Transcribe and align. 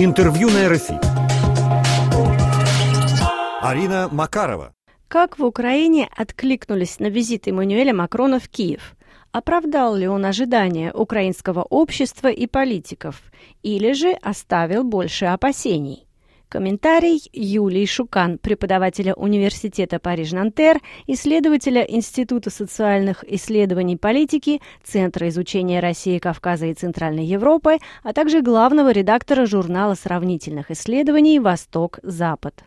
Интервью 0.00 0.48
на 0.48 0.68
РФИ. 0.68 0.94
Арина 3.60 4.08
Макарова. 4.12 4.72
Как 5.08 5.40
в 5.40 5.44
Украине 5.44 6.08
откликнулись 6.16 7.00
на 7.00 7.08
визит 7.08 7.48
Эммануэля 7.48 7.92
Макрона 7.92 8.38
в 8.38 8.48
Киев? 8.48 8.94
Оправдал 9.32 9.96
ли 9.96 10.06
он 10.06 10.24
ожидания 10.24 10.92
украинского 10.92 11.62
общества 11.62 12.28
и 12.28 12.46
политиков? 12.46 13.20
Или 13.64 13.92
же 13.92 14.12
оставил 14.22 14.84
больше 14.84 15.24
опасений? 15.24 16.07
Комментарий 16.48 17.20
Юлии 17.32 17.84
Шукан, 17.84 18.38
преподавателя 18.38 19.12
Университета 19.14 19.98
Париж-Нантер, 19.98 20.80
исследователя 21.06 21.82
Института 21.82 22.48
социальных 22.48 23.22
исследований 23.28 23.98
политики, 23.98 24.62
Центра 24.82 25.28
изучения 25.28 25.80
России, 25.80 26.18
Кавказа 26.18 26.66
и 26.66 26.74
Центральной 26.74 27.26
Европы, 27.26 27.78
а 28.02 28.14
также 28.14 28.40
главного 28.40 28.90
редактора 28.92 29.44
журнала 29.44 29.94
сравнительных 29.94 30.70
исследований 30.70 31.38
«Восток-Запад». 31.38 32.64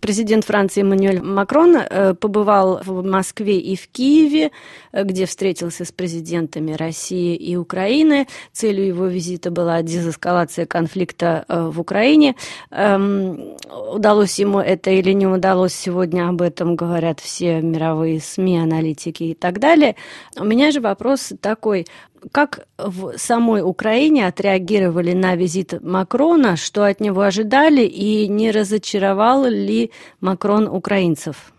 Президент 0.00 0.46
Франции 0.46 0.80
Эммануэль 0.80 1.20
Макрон 1.20 1.76
э, 1.76 2.14
побывал 2.14 2.80
в 2.82 3.04
Москве 3.04 3.58
и 3.60 3.76
в 3.76 3.86
Киеве, 3.88 4.50
э, 4.92 5.04
где 5.04 5.26
встретился 5.26 5.84
с 5.84 5.92
президентами 5.92 6.72
России 6.72 7.36
и 7.36 7.54
Украины. 7.56 8.26
Целью 8.52 8.86
его 8.86 9.06
визита 9.06 9.50
была 9.50 9.82
дезэскалация 9.82 10.64
конфликта 10.64 11.44
э, 11.48 11.68
в 11.68 11.78
Украине. 11.80 12.34
Эм, 12.70 13.56
удалось 13.92 14.38
ему 14.38 14.58
это 14.58 14.90
или 14.90 15.12
не 15.12 15.26
удалось, 15.26 15.74
сегодня 15.74 16.30
об 16.30 16.40
этом 16.40 16.76
говорят 16.76 17.20
все 17.20 17.60
мировые 17.60 18.20
СМИ, 18.20 18.60
аналитики 18.60 19.24
и 19.24 19.34
так 19.34 19.58
далее. 19.58 19.96
У 20.38 20.44
меня 20.44 20.70
же 20.70 20.80
вопрос 20.80 21.34
такой, 21.42 21.86
как 22.32 22.66
в 22.78 23.16
самой 23.18 23.62
Украине 23.62 24.26
отреагировали 24.26 25.12
на 25.12 25.36
визит 25.36 25.82
Макрона, 25.82 26.56
что 26.56 26.84
от 26.84 27.00
него 27.00 27.22
ожидали 27.22 27.82
и 27.82 28.28
не 28.28 28.50
разочаровал 28.50 29.44
ли 29.44 29.90
Макрон 30.20 30.66
украинцев? 30.66 31.52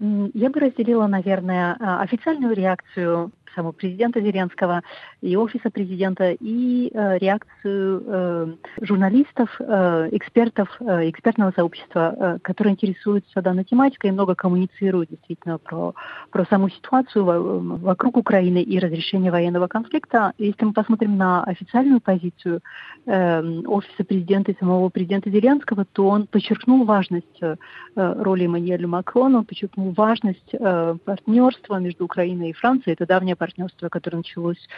Я 0.00 0.50
бы 0.50 0.60
разделила, 0.60 1.08
наверное, 1.08 1.76
а, 1.80 2.02
официальную 2.02 2.54
реакцию 2.54 3.32
самого 3.58 3.72
президента 3.72 4.20
Зеленского 4.20 4.82
и 5.20 5.36
офиса 5.36 5.70
президента, 5.70 6.30
и 6.30 6.90
э, 6.94 7.18
реакцию 7.18 8.02
э, 8.06 8.54
журналистов, 8.82 9.50
э, 9.58 10.08
экспертов, 10.12 10.68
э, 10.80 11.10
экспертного 11.10 11.52
сообщества, 11.56 12.14
э, 12.16 12.38
которые 12.42 12.74
интересуются 12.74 13.42
данной 13.42 13.64
тематикой 13.64 14.10
и 14.10 14.12
много 14.12 14.36
коммуницируют 14.36 15.10
действительно 15.10 15.58
про, 15.58 15.94
про 16.30 16.44
саму 16.44 16.68
ситуацию 16.70 17.24
вокруг 17.24 18.16
Украины 18.16 18.62
и 18.62 18.78
разрешение 18.78 19.32
военного 19.32 19.66
конфликта. 19.66 20.32
Если 20.38 20.64
мы 20.64 20.72
посмотрим 20.72 21.16
на 21.16 21.42
официальную 21.42 22.00
позицию 22.00 22.60
э, 23.06 23.42
офиса 23.66 24.04
президента 24.04 24.52
и 24.52 24.58
самого 24.58 24.88
президента 24.88 25.30
Зеленского, 25.30 25.84
то 25.84 26.06
он 26.06 26.28
подчеркнул 26.28 26.84
важность 26.84 27.42
э, 27.42 27.56
роли 27.96 28.44
Эммануэля 28.44 28.86
Макрона, 28.86 29.38
он 29.38 29.44
подчеркнул 29.44 29.92
важность 29.96 30.52
э, 30.52 30.96
партнерства 31.04 31.76
между 31.80 32.04
Украиной 32.04 32.50
и 32.50 32.52
Францией. 32.52 32.94
Это 32.94 33.06
давняя 33.06 33.34
партнерство, 33.34 33.47
которое 33.90 34.18
началось 34.18 34.68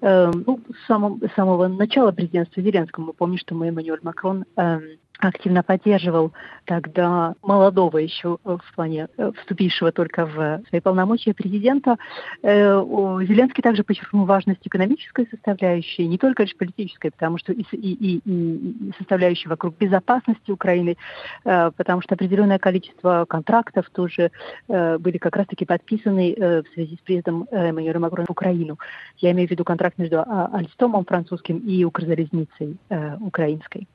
э, 0.00 0.32
ну, 0.46 0.60
с 0.82 0.86
самого, 0.86 1.18
с 1.26 1.34
самого 1.34 1.68
начала 1.68 2.12
президентства 2.12 2.62
Зеленского. 2.62 3.04
Мы 3.04 3.12
помним, 3.12 3.38
что 3.38 3.54
мы 3.54 3.68
Эммануэль 3.68 4.00
Макрон 4.02 4.44
э, 4.56 4.80
активно 5.20 5.62
поддерживал 5.62 6.32
тогда 6.64 7.34
молодого 7.42 7.98
еще 7.98 8.38
э, 8.44 8.56
в 8.64 8.74
плане 8.74 9.08
э, 9.16 9.32
вступившего 9.40 9.92
только 9.92 10.26
в 10.26 10.62
свои 10.68 10.80
полномочия 10.80 11.34
президента. 11.34 11.96
Э, 12.42 12.80
Зеленский 13.26 13.62
также 13.62 13.84
подчеркнул 13.84 14.24
важность 14.24 14.60
экономической 14.64 15.26
составляющей, 15.30 16.06
не 16.06 16.18
только 16.18 16.44
лишь 16.44 16.56
политической, 16.56 17.10
потому 17.10 17.38
что 17.38 17.52
и, 17.52 17.62
и, 17.72 18.20
и, 18.24 18.92
составляющей 18.98 19.48
вокруг 19.48 19.76
безопасности 19.78 20.50
Украины, 20.50 20.96
потому 21.42 22.02
что 22.02 22.14
определенное 22.14 22.58
количество 22.58 23.24
контрактов 23.28 23.88
тоже 23.90 24.30
были 24.68 25.18
как 25.18 25.36
раз-таки 25.36 25.64
подписаны 25.64 26.34
в 26.36 26.64
связи 26.74 26.96
с 26.96 27.04
приездом 27.04 27.46
Эммануэля 27.50 27.98
Макрона 27.98 28.26
в 28.26 28.30
Украину. 28.30 28.78
Я 29.18 29.32
имею 29.32 29.48
в 29.48 29.50
виду 29.50 29.64
контракт 29.64 29.98
между 29.98 30.20
а, 30.20 30.50
Альстомом 30.52 31.04
французским 31.04 31.58
и 31.58 31.84
Укрзалезницей 31.84 32.78
украинской. 33.20 33.86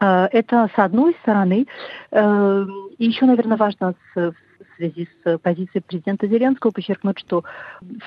Э, 0.00 0.28
это 0.32 0.68
с 0.74 0.78
одной 0.78 1.14
стороны. 1.22 1.66
Э, 2.10 2.66
и 2.98 3.06
еще, 3.06 3.26
наверное, 3.26 3.56
важно 3.56 3.94
в 4.14 4.34
связи 4.80 5.08
с 5.22 5.38
позицией 5.38 5.82
президента 5.82 6.26
Зеленского 6.26 6.70
подчеркнуть, 6.70 7.18
что 7.18 7.44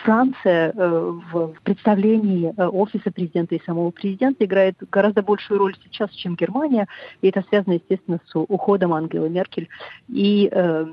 Франция 0.03 0.71
э, 0.71 1.11
в 1.31 1.53
представлении 1.63 2.53
офиса 2.57 3.11
президента 3.11 3.55
и 3.55 3.63
самого 3.63 3.91
президента 3.91 4.43
играет 4.43 4.75
гораздо 4.91 5.21
большую 5.21 5.59
роль 5.59 5.75
сейчас, 5.83 6.09
чем 6.11 6.35
Германия. 6.35 6.87
И 7.21 7.27
это 7.27 7.43
связано, 7.49 7.73
естественно, 7.73 8.19
с 8.25 8.35
уходом 8.35 8.93
Ангелы 8.93 9.29
Меркель 9.29 9.69
и 10.09 10.49
э, 10.51 10.85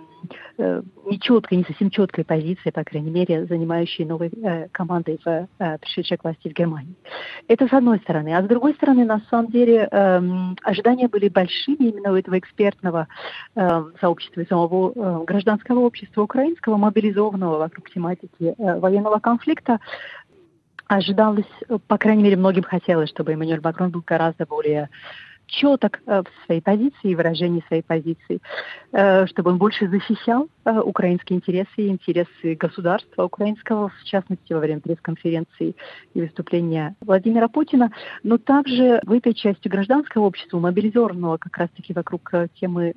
нечеткой, 1.07 1.59
не 1.59 1.65
совсем 1.65 1.91
четкой 1.91 2.25
позиции, 2.25 2.71
по 2.71 2.85
крайней 2.85 3.11
мере, 3.11 3.47
занимающей 3.47 4.05
новой 4.05 4.29
э, 4.29 4.69
командой 4.69 5.19
в 5.25 5.29
э, 5.59 5.79
пришедшей 5.79 6.19
к 6.19 6.25
власти 6.25 6.49
в 6.49 6.53
Германии. 6.53 6.95
Это 7.49 7.67
с 7.67 7.73
одной 7.73 7.99
стороны. 7.99 8.37
А 8.37 8.43
с 8.43 8.47
другой 8.47 8.75
стороны, 8.75 9.05
на 9.05 9.21
самом 9.31 9.51
деле, 9.51 9.89
э, 9.91 10.21
ожидания 10.62 11.09
были 11.09 11.29
большими 11.29 11.89
именно 11.89 12.12
у 12.12 12.17
этого 12.17 12.39
экспертного 12.39 13.09
э, 13.55 13.85
сообщества 14.01 14.41
и 14.41 14.47
самого 14.47 14.93
э, 14.95 15.25
гражданского 15.25 15.69
общества 15.78 16.22
украинского, 16.22 16.76
мобилизованного 16.76 17.58
вокруг 17.58 17.91
тематики 17.91 18.54
э, 18.56 18.78
военного 18.78 19.19
конфликта, 19.19 19.81
ожидалось, 20.86 21.47
по 21.86 21.98
крайней 21.98 22.25
мере, 22.25 22.36
многим 22.36 22.64
хотелось, 22.64 23.10
чтобы 23.10 23.32
Эммануэль 23.32 23.60
Макрон 23.62 23.91
был 23.91 24.03
гораздо 24.04 24.44
более 24.44 24.91
четок 25.50 26.00
э, 26.06 26.22
в 26.22 26.47
своей 26.47 26.61
позиции 26.61 27.11
и 27.11 27.15
выражении 27.15 27.65
своей 27.66 27.83
позиции, 27.83 28.41
э, 28.93 29.27
чтобы 29.27 29.50
он 29.50 29.59
больше 29.59 29.88
защищал 29.88 30.49
э, 30.65 30.81
украинские 30.81 31.38
интересы 31.38 31.69
и 31.77 31.88
интересы 31.88 32.55
государства 32.55 33.25
украинского, 33.25 33.88
в 33.88 34.05
частности, 34.05 34.53
во 34.53 34.61
время 34.61 34.81
пресс-конференции 34.81 35.75
и 36.15 36.21
выступления 36.21 36.94
Владимира 37.00 37.49
Путина, 37.49 37.91
но 38.22 38.38
также 38.38 39.00
в 39.05 39.12
этой 39.12 39.34
части 39.34 39.69
гражданского 39.69 40.27
общества, 40.27 40.59
мобилизованного 40.59 41.37
как 41.37 41.56
раз-таки 41.59 41.93
вокруг 41.93 42.32
темы 42.61 42.94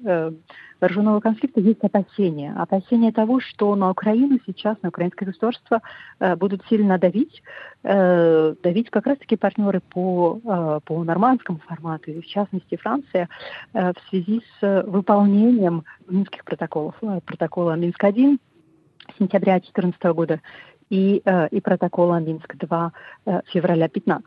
вооруженного 0.79 1.21
конфликта 1.21 1.61
есть 1.61 1.81
опасения. 1.83 2.53
Опасения 2.57 3.11
того, 3.11 3.39
что 3.39 3.73
на 3.75 3.89
Украину 3.89 4.39
сейчас, 4.45 4.77
на 4.81 4.89
украинское 4.89 5.27
государство 5.27 5.81
будут 6.37 6.61
сильно 6.67 6.97
давить, 6.97 7.41
давить 7.83 8.89
как 8.89 9.07
раз-таки 9.07 9.37
партнеры 9.37 9.79
по, 9.79 10.81
по 10.83 11.03
нормандскому 11.03 11.59
формату, 11.59 12.11
и 12.11 12.19
в 12.19 12.25
частности, 12.25 12.42
частности 12.45 12.75
Франция, 12.75 13.29
э, 13.73 13.91
в 13.91 14.09
связи 14.09 14.41
с 14.59 14.83
выполнением 14.85 15.83
Минских 16.07 16.43
протоколов, 16.43 16.95
э, 17.01 17.19
протокола 17.25 17.75
Минск-1 17.75 18.39
сентября 19.17 19.59
2014 19.59 20.13
года 20.13 20.41
и, 20.89 21.21
э, 21.23 21.47
и 21.49 21.61
протокола 21.61 22.19
Минск-2 22.19 22.91
февраля 23.45 23.87
2015. 23.87 24.25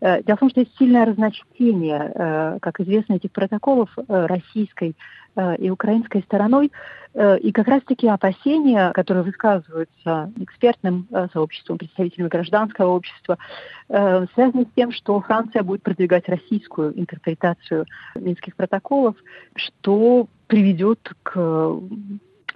Дело 0.00 0.36
в 0.36 0.40
том, 0.40 0.50
что 0.50 0.60
есть 0.60 0.76
сильное 0.78 1.04
разночтение, 1.04 2.58
как 2.60 2.80
известно, 2.80 3.14
этих 3.14 3.32
протоколов 3.32 3.90
российской 4.08 4.96
Э, 5.36 5.56
и 5.56 5.68
украинской 5.68 6.22
стороной. 6.22 6.70
Э, 7.12 7.38
и 7.38 7.50
как 7.50 7.66
раз-таки 7.66 8.06
опасения, 8.06 8.92
которые 8.92 9.24
высказываются 9.24 10.32
экспертным 10.36 11.08
э, 11.10 11.26
сообществом, 11.32 11.78
представителями 11.78 12.28
гражданского 12.28 12.90
общества, 12.90 13.38
связаны 13.88 14.64
с 14.64 14.74
тем, 14.74 14.92
что 14.92 15.20
Франция 15.20 15.62
будет 15.62 15.82
продвигать 15.82 16.28
российскую 16.28 16.98
интерпретацию 16.98 17.84
Минских 18.14 18.56
протоколов, 18.56 19.14
что 19.56 20.26
приведет 20.46 21.12
к 21.22 21.80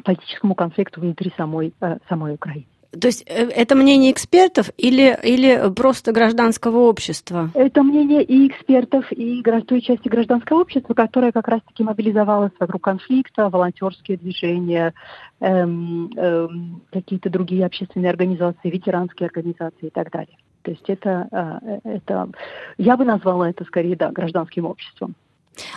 политическому 0.04 0.54
конфликту 0.54 1.00
внутри 1.00 1.32
самой, 1.36 1.74
самой 2.08 2.34
Украины. 2.34 2.66
То 2.90 3.08
есть 3.08 3.22
э, 3.26 3.48
это 3.50 3.74
мнение 3.74 4.12
экспертов 4.12 4.70
или, 4.78 5.18
или 5.22 5.70
просто 5.74 6.12
гражданского 6.12 6.78
общества? 6.78 7.50
Это 7.54 7.82
мнение 7.82 8.22
и 8.22 8.48
экспертов, 8.48 9.12
и 9.12 9.42
той 9.42 9.80
части 9.82 10.08
гражданского 10.08 10.62
общества, 10.62 10.94
которая 10.94 11.32
как 11.32 11.48
раз-таки 11.48 11.82
мобилизовалась 11.82 12.52
вокруг 12.58 12.82
конфликта, 12.82 13.50
волонтерские 13.50 14.16
движения, 14.16 14.94
эм, 15.40 16.10
эм, 16.16 16.82
какие-то 16.90 17.28
другие 17.28 17.66
общественные 17.66 18.10
организации, 18.10 18.70
ветеранские 18.70 19.26
организации 19.26 19.86
и 19.86 19.90
так 19.90 20.10
далее. 20.10 20.38
То 20.62 20.70
есть 20.70 20.84
это, 20.88 21.28
э, 21.30 21.80
это 21.84 22.30
я 22.78 22.96
бы 22.96 23.04
назвала 23.04 23.50
это 23.50 23.64
скорее 23.64 23.96
да, 23.96 24.10
гражданским 24.10 24.64
обществом. 24.64 25.14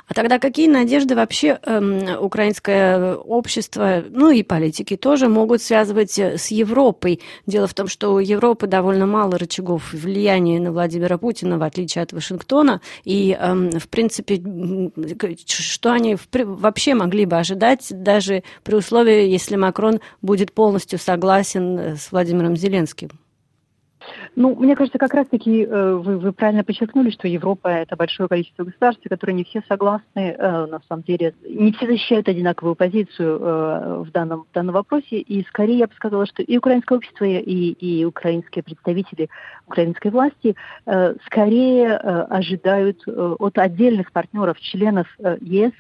А 0.08 0.14
тогда 0.14 0.40
какие 0.40 0.68
надежды 0.68 1.16
вообще 1.16 1.60
э, 1.62 2.18
украинское 2.18 3.16
общество, 3.16 4.04
ну 4.10 4.32
и 4.32 4.44
политики 4.44 4.96
тоже 4.96 5.28
могут 5.28 5.62
связывать 5.62 6.18
э, 6.20 6.38
с 6.38 6.48
Европой? 6.48 7.22
Дело 7.46 7.68
в 7.68 7.74
том, 7.74 7.88
что 7.88 8.14
у 8.14 8.20
Европы 8.20 8.68
довольно 8.68 9.06
мало 9.06 9.38
рычагов 9.38 9.94
влияния 9.94 10.60
на 10.60 10.72
Владимира 10.72 11.18
Путина, 11.18 11.58
в 11.58 11.64
отличие 11.64 12.04
от 12.04 12.14
Вашингтона. 12.14 12.82
И, 13.04 13.38
э, 13.40 13.80
в 13.80 13.88
принципе, 13.90 14.42
что 15.46 15.92
они 15.92 16.18
вообще 16.34 16.94
могли 16.94 17.26
бы 17.26 17.38
ожидать, 17.38 17.88
даже 17.90 18.44
при 18.64 18.76
условии, 18.76 19.28
если 19.28 19.56
Макрон 19.56 20.00
будет 20.22 20.54
полностью 20.54 21.00
согласен 21.00 21.80
э, 21.80 21.96
с 21.98 22.12
Владимиром 22.12 22.56
Зеленским? 22.56 23.10
Ну, 24.36 24.56
мне 24.56 24.76
кажется, 24.76 24.98
как 24.98 25.14
раз-таки 25.14 25.66
э, 25.66 25.94
вы, 25.96 26.18
вы 26.18 26.32
правильно 26.32 26.64
подчеркнули, 26.64 27.10
что 27.10 27.28
Европа– 27.28 27.68
это 27.70 27.98
большое 27.98 28.30
количество 28.30 28.64
государств, 28.64 29.04
которые 29.10 29.36
не 29.36 29.44
все 29.44 29.62
согласны, 29.68 30.06
э, 30.16 30.66
на 30.68 30.80
самом 30.88 31.04
деле, 31.04 31.34
не 31.44 31.74
все 31.74 31.86
защищают 31.86 32.30
одинаковую 32.30 32.76
позицию 32.76 33.40
э, 33.40 34.04
в, 34.04 34.12
данном, 34.12 34.46
в 34.50 34.54
данном 34.54 34.74
вопросе. 34.74 35.20
И 35.20 35.46
скорее 35.48 35.80
я 35.80 35.88
бы 35.88 35.94
сказала, 35.96 36.26
что 36.26 36.44
и 36.44 36.58
украинское 36.58 36.98
общество, 36.98 37.26
и, 37.26 37.40
и 37.40 38.06
украинские 38.06 38.64
представители 38.64 39.30
украинской 39.68 40.12
власти 40.12 40.56
скорее 41.26 41.96
ожидают 41.96 43.04
от 43.08 43.58
отдельных 43.58 44.12
партнеров, 44.12 44.60
членов 44.60 45.08
ЕС, 45.40 45.72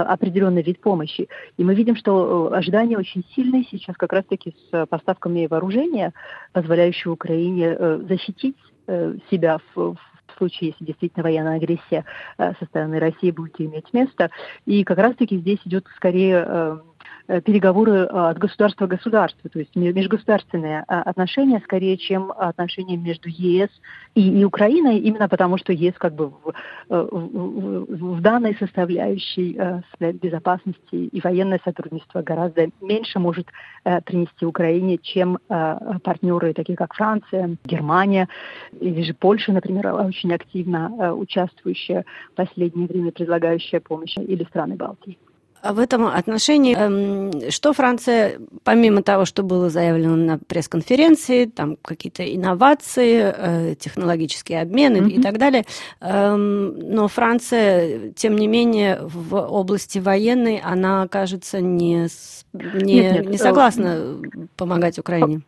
определенный 0.00 0.62
вид 0.62 0.80
помощи. 0.80 1.28
И 1.56 1.64
мы 1.64 1.74
видим, 1.74 1.96
что 1.96 2.52
ожидания 2.52 2.98
очень 2.98 3.24
сильные 3.34 3.64
сейчас 3.70 3.96
как 3.96 4.12
раз-таки 4.12 4.54
с 4.70 4.86
поставками 4.86 5.46
вооружения, 5.46 6.12
позволяющего 6.52 7.12
Украине 7.12 7.76
защитить 8.08 8.56
э, 8.86 9.16
себя 9.30 9.58
в, 9.74 9.94
в 9.94 9.98
случае, 10.38 10.70
если 10.70 10.84
действительно 10.84 11.22
военная 11.22 11.56
агрессия 11.56 12.04
э, 12.38 12.52
со 12.58 12.64
стороны 12.66 12.98
России 12.98 13.30
будет 13.30 13.60
иметь 13.60 13.92
место. 13.92 14.30
И 14.66 14.84
как 14.84 14.98
раз-таки 14.98 15.38
здесь 15.38 15.60
идет 15.64 15.86
скорее 15.96 16.44
э, 16.46 16.52
Э, 16.52 16.78
переговоры 17.26 17.92
э, 17.92 18.06
от 18.06 18.38
государства 18.38 18.86
к 18.86 18.90
государству, 18.90 19.48
то 19.48 19.58
есть 19.58 19.74
межгосударственные 19.76 20.84
э, 20.86 20.94
отношения, 20.94 21.60
скорее, 21.60 21.96
чем 21.96 22.32
отношения 22.32 22.96
между 22.96 23.28
ЕС 23.28 23.70
и, 24.14 24.40
и 24.40 24.44
Украиной, 24.44 24.98
именно 24.98 25.28
потому 25.28 25.58
что 25.58 25.72
ЕС 25.72 25.94
как 25.98 26.14
бы 26.14 26.28
в, 26.28 26.54
в, 26.88 28.16
в 28.16 28.20
данной 28.20 28.56
составляющей 28.56 29.58
безопасности 29.98 30.94
и 30.94 31.20
военное 31.20 31.60
сотрудничество 31.64 32.22
гораздо 32.22 32.68
меньше 32.80 33.18
может 33.18 33.48
принести 34.04 34.44
Украине, 34.44 34.98
чем 34.98 35.38
партнеры, 35.48 36.54
такие 36.54 36.76
как 36.76 36.94
Франция, 36.94 37.56
Германия 37.64 38.28
или 38.80 39.02
же 39.02 39.14
Польша, 39.14 39.52
например, 39.52 39.92
очень 39.94 40.32
активно 40.32 41.14
участвующая 41.14 42.04
в 42.32 42.34
последнее 42.36 42.86
время, 42.86 43.12
предлагающая 43.12 43.80
помощь, 43.80 44.16
или 44.16 44.44
страны 44.44 44.76
Балтии. 44.76 45.18
В 45.62 45.78
этом 45.78 46.06
отношении, 46.06 46.74
эм, 46.76 47.50
что 47.50 47.72
Франция, 47.72 48.40
помимо 48.64 49.02
того, 49.02 49.24
что 49.24 49.42
было 49.42 49.70
заявлено 49.70 50.16
на 50.16 50.38
пресс-конференции, 50.38 51.44
там 51.44 51.76
какие-то 51.76 52.22
инновации, 52.22 53.32
э, 53.36 53.74
технологические 53.76 54.60
обмены 54.60 54.96
mm-hmm. 54.96 55.10
и 55.10 55.22
так 55.22 55.38
далее, 55.38 55.64
эм, 56.00 56.78
но 56.78 57.06
Франция, 57.06 58.10
тем 58.10 58.36
не 58.36 58.48
менее, 58.48 58.98
в 59.02 59.36
области 59.36 59.98
военной, 59.98 60.58
она, 60.58 61.06
кажется, 61.06 61.60
не, 61.60 62.08
не, 62.52 62.94
нет, 62.94 63.12
нет. 63.14 63.28
не 63.30 63.38
согласна 63.38 64.20
помогать 64.56 64.98
Украине. 64.98 65.42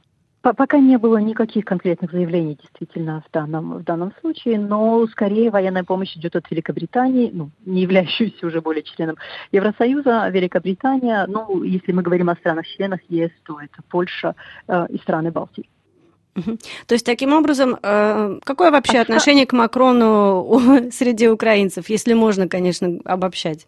Пока 0.52 0.78
не 0.78 0.98
было 0.98 1.16
никаких 1.16 1.64
конкретных 1.64 2.12
заявлений 2.12 2.58
действительно 2.60 3.24
в 3.26 3.32
данном, 3.32 3.78
в 3.78 3.82
данном 3.82 4.12
случае, 4.20 4.58
но 4.58 5.06
скорее 5.06 5.50
военная 5.50 5.84
помощь 5.84 6.14
идет 6.16 6.36
от 6.36 6.50
Великобритании, 6.50 7.30
ну, 7.32 7.50
не 7.64 7.80
являющейся 7.80 8.46
уже 8.46 8.60
более 8.60 8.82
членом 8.82 9.16
Евросоюза, 9.52 10.28
Великобритания, 10.28 11.24
ну, 11.28 11.62
если 11.62 11.92
мы 11.92 12.02
говорим 12.02 12.28
о 12.28 12.34
странах-членах 12.36 13.00
ЕС, 13.08 13.30
то 13.44 13.58
это 13.58 13.82
Польша 13.88 14.34
э, 14.68 14.86
и 14.90 14.98
страны 14.98 15.30
Балтии. 15.30 15.66
То 16.34 16.92
есть, 16.94 17.06
таким 17.06 17.32
образом, 17.32 17.78
э, 17.82 18.38
какое 18.44 18.70
вообще 18.70 18.98
а 18.98 19.02
отношение 19.02 19.46
к 19.46 19.54
Макрону 19.54 20.90
среди 20.92 21.26
украинцев, 21.26 21.88
если 21.88 22.12
можно, 22.12 22.48
конечно, 22.48 22.98
обобщать? 23.06 23.66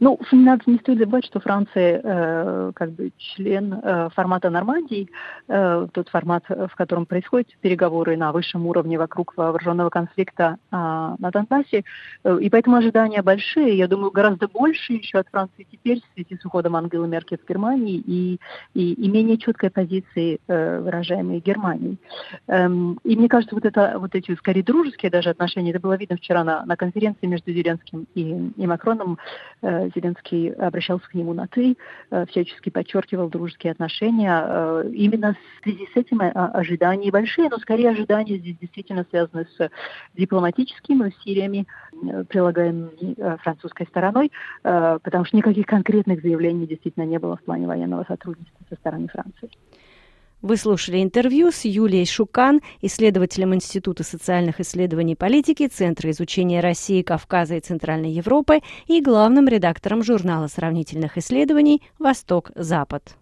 Ну, 0.00 0.18
надо, 0.32 0.62
не 0.66 0.78
стоит 0.78 0.98
забывать, 0.98 1.24
что 1.24 1.40
Франция 1.40 2.00
э, 2.02 2.72
как 2.74 2.92
бы 2.92 3.12
член 3.16 3.74
э, 3.74 4.08
формата 4.14 4.50
Нормандии, 4.50 5.08
э, 5.48 5.86
тот 5.92 6.08
формат, 6.08 6.44
в 6.48 6.74
котором 6.76 7.06
происходят 7.06 7.48
переговоры 7.60 8.16
на 8.16 8.32
высшем 8.32 8.66
уровне 8.66 8.98
вокруг 8.98 9.36
вооруженного 9.36 9.90
конфликта 9.90 10.58
э, 10.70 10.76
на 10.76 11.30
Донбассе, 11.32 11.84
э, 12.24 12.38
и 12.40 12.50
поэтому 12.50 12.76
ожидания 12.76 13.22
большие, 13.22 13.76
я 13.76 13.88
думаю, 13.88 14.10
гораздо 14.10 14.48
больше 14.48 14.94
еще 14.94 15.18
от 15.18 15.28
Франции 15.28 15.66
теперь 15.70 16.00
в 16.00 16.14
связи 16.14 16.40
с 16.40 16.44
уходом 16.44 16.76
Ангелы 16.76 17.08
Меркель 17.08 17.38
в 17.38 17.48
Германии 17.48 17.96
и, 17.96 18.38
и, 18.74 18.92
и 18.92 19.08
менее 19.08 19.38
четкой 19.38 19.70
позиции, 19.70 20.40
э, 20.48 20.80
выражаемой 20.80 21.40
Германией. 21.40 21.98
Эм, 22.46 22.98
и 23.04 23.16
мне 23.16 23.28
кажется, 23.28 23.54
вот, 23.54 23.64
это, 23.64 23.94
вот 23.98 24.14
эти 24.14 24.34
скорее 24.36 24.62
дружеские 24.62 25.10
даже 25.10 25.30
отношения, 25.30 25.70
это 25.70 25.80
было 25.80 25.96
видно 25.96 26.16
вчера 26.16 26.44
на, 26.44 26.64
на 26.64 26.76
конференции 26.76 27.26
между 27.26 27.52
Зеленским 27.52 28.06
и, 28.14 28.52
и 28.56 28.66
Макроном, 28.66 29.18
Зеленский 29.94 30.52
обращался 30.52 31.08
к 31.08 31.14
нему 31.14 31.34
на 31.34 31.46
«ты», 31.46 31.76
э, 32.10 32.26
всячески 32.26 32.70
подчеркивал 32.70 33.28
дружеские 33.28 33.72
отношения. 33.72 34.42
Э, 34.44 34.90
именно 34.92 35.34
в 35.34 35.62
связи 35.62 35.88
с 35.92 35.96
этим 35.96 36.20
э, 36.20 36.30
ожидания 36.30 37.10
большие, 37.10 37.48
но 37.48 37.58
скорее 37.58 37.90
ожидания 37.90 38.38
здесь 38.38 38.56
действительно 38.58 39.04
связаны 39.10 39.46
с 39.56 39.70
дипломатическими 40.14 41.08
усилиями, 41.08 41.66
прилагаемыми 42.28 43.36
французской 43.38 43.86
стороной, 43.86 44.30
потому 44.62 45.24
что 45.24 45.36
никаких 45.36 45.66
конкретных 45.66 46.22
заявлений 46.22 46.66
действительно 46.66 47.04
не 47.04 47.18
было 47.18 47.36
в 47.36 47.42
плане 47.42 47.66
военного 47.66 48.04
сотрудничества 48.04 48.64
со 48.68 48.76
стороны 48.76 49.08
Франции. 49.08 49.50
Вы 50.40 50.56
слушали 50.56 51.02
интервью 51.02 51.50
с 51.50 51.64
Юлией 51.64 52.06
Шукан, 52.06 52.60
исследователем 52.80 53.56
Института 53.56 54.04
социальных 54.04 54.60
исследований 54.60 55.14
и 55.14 55.16
политики, 55.16 55.66
Центра 55.66 56.10
изучения 56.12 56.60
России, 56.60 57.02
Кавказа 57.02 57.56
и 57.56 57.60
Центральной 57.60 58.12
Европы 58.12 58.60
и 58.86 59.00
главным 59.00 59.48
редактором 59.48 60.04
журнала 60.04 60.46
сравнительных 60.46 61.18
исследований 61.18 61.82
«Восток-Запад». 61.98 63.17